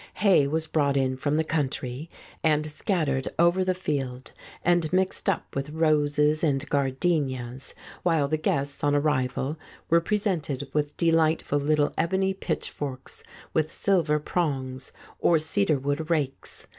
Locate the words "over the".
3.37-3.75